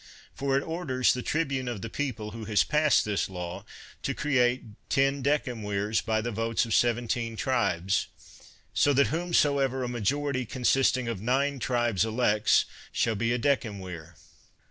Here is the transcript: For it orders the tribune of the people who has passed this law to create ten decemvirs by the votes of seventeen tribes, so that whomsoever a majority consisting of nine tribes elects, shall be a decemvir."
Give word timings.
For 0.33 0.57
it 0.57 0.63
orders 0.63 1.13
the 1.13 1.21
tribune 1.21 1.67
of 1.67 1.83
the 1.83 1.87
people 1.87 2.31
who 2.31 2.45
has 2.45 2.63
passed 2.63 3.05
this 3.05 3.29
law 3.29 3.63
to 4.01 4.15
create 4.15 4.63
ten 4.89 5.21
decemvirs 5.21 6.03
by 6.03 6.21
the 6.21 6.31
votes 6.31 6.65
of 6.65 6.73
seventeen 6.73 7.35
tribes, 7.35 8.07
so 8.73 8.93
that 8.93 9.09
whomsoever 9.13 9.83
a 9.83 9.87
majority 9.87 10.47
consisting 10.47 11.07
of 11.07 11.21
nine 11.21 11.59
tribes 11.59 12.03
elects, 12.03 12.65
shall 12.91 13.13
be 13.13 13.31
a 13.31 13.37
decemvir." 13.37 14.15